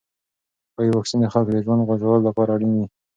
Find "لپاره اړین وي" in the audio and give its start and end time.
2.27-2.85